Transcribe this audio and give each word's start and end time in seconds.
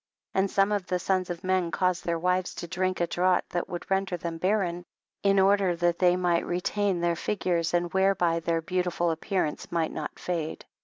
20. 0.31 0.43
And 0.43 0.49
some 0.49 0.71
of 0.71 0.87
the 0.87 0.97
sons 0.97 1.29
of 1.29 1.43
men 1.43 1.69
caused 1.69 2.05
their 2.05 2.17
wives 2.17 2.55
to 2.55 2.65
drink 2.67 2.99
a 2.99 3.05
draught 3.05 3.47
that 3.51 3.69
would 3.69 3.85
render 3.91 4.17
them 4.17 4.39
barren, 4.39 4.83
in 5.21 5.39
order 5.39 5.75
that 5.75 5.99
they 5.99 6.15
might 6.15 6.43
retain 6.43 7.01
their 7.01 7.15
figures 7.15 7.71
and 7.71 7.93
whereby 7.93 8.39
their 8.39 8.63
beautiful 8.63 9.11
appearance 9.11 9.71
might 9.71 9.91
not 9.91 10.17
fade. 10.17 10.65